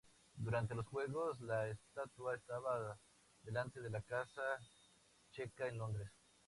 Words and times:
Durante 0.35 0.73
los 0.73 0.87
juegos 0.87 1.39
la 1.41 1.67
estatua 1.67 2.33
estaba 2.35 2.97
delante 3.43 3.79
de 3.81 3.91
la 3.91 4.01
casa 4.01 4.41
Checa 5.29 5.67
en 5.67 5.77
Londres. 5.77 6.09